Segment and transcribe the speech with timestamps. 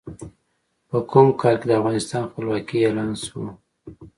[0.89, 3.47] په کوم کال کې د افغانستان خپلواکي اعلان شوه؟